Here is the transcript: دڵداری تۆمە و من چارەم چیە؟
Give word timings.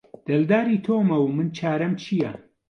دڵداری 0.27 0.77
تۆمە 0.85 1.17
و 1.23 1.27
من 1.35 1.47
چارەم 1.57 1.93
چیە؟ 2.01 2.31